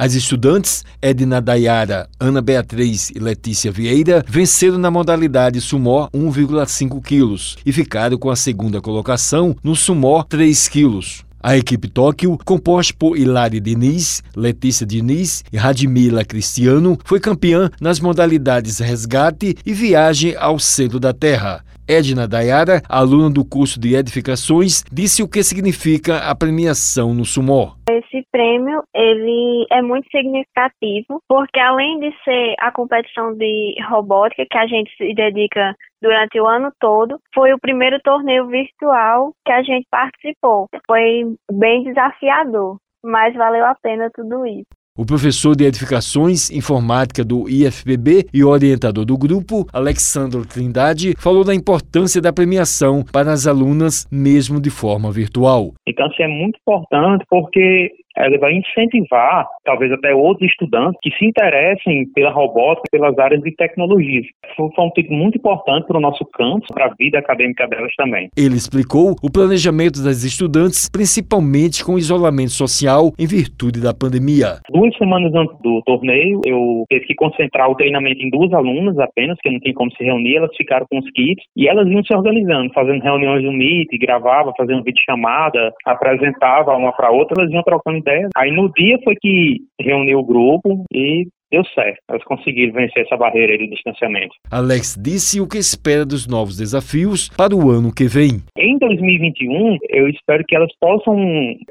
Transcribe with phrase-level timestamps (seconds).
[0.00, 7.58] As estudantes Edna Dayara, Ana Beatriz e Letícia Vieira venceram na modalidade sumó 1,5 quilos
[7.66, 11.22] e ficaram com a segunda colocação no sumó 3 quilos.
[11.42, 18.00] A equipe Tóquio, composta por Hilari Diniz, Letícia Diniz e Radmila Cristiano, foi campeã nas
[18.00, 21.62] modalidades resgate e viagem ao centro da Terra.
[21.90, 27.74] Edna Dayara, aluna do curso de edificações, disse o que significa a premiação no Sumó.
[27.90, 34.56] Esse prêmio ele é muito significativo porque além de ser a competição de robótica que
[34.56, 39.62] a gente se dedica durante o ano todo, foi o primeiro torneio virtual que a
[39.64, 40.68] gente participou.
[40.86, 44.79] Foi bem desafiador, mas valeu a pena tudo isso.
[45.00, 51.54] O professor de Edificações Informática do IFPB e orientador do grupo, Alexandre Trindade, falou da
[51.54, 55.72] importância da premiação para as alunas, mesmo de forma virtual.
[55.88, 61.26] Então, assim, é muito importante porque ele vai incentivar, talvez até outros estudantes que se
[61.26, 64.26] interessem pela robótica, pelas áreas de tecnologias.
[64.56, 68.28] Foi um tipo muito importante para o nosso campus, para a vida acadêmica delas também.
[68.36, 74.60] Ele explicou o planejamento das estudantes, principalmente com isolamento social em virtude da pandemia.
[74.70, 79.38] Duas semanas antes do torneio, eu tive que concentrar o treinamento em duas alunas apenas,
[79.42, 82.14] que não tinha como se reunir, elas ficaram com os kits e elas iam se
[82.14, 87.62] organizando, fazendo reuniões no Meet, gravava, fazendo vídeo chamada, apresentava uma para outra, elas iam
[87.62, 88.30] trocando ideias.
[88.36, 91.98] Aí no dia foi que reuniu o grupo e deu certo.
[92.08, 94.34] Elas conseguiram vencer essa barreira de distanciamento.
[94.50, 98.40] Alex disse o que espera dos novos desafios para o ano que vem.
[98.56, 101.16] Em 2021, eu espero que elas possam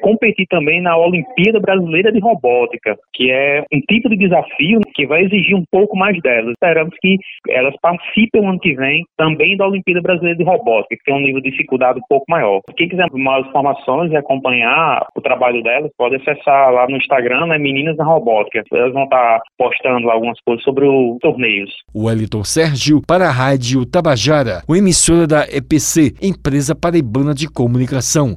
[0.02, 5.23] competir também na Olimpíada Brasileira de Robótica, que é um tipo de desafio que vai
[5.23, 6.52] exigir um pouco mais delas.
[6.52, 7.17] Esperamos que
[7.50, 11.22] elas participem o ano que vem também da Olimpíada Brasileira de Robótica, que tem um
[11.22, 12.61] nível de dificuldade um pouco maior.
[12.75, 17.57] Quem quiser mais informações e acompanhar o trabalho delas, pode acessar lá no Instagram, né,
[17.57, 18.63] Meninas na Robótica.
[18.72, 21.70] Elas vão estar postando algumas coisas sobre os torneios.
[21.94, 28.35] O Wellington Sérgio para a Rádio Tabajara, o emissora da EPC, Empresa Paraibana de Comunicação.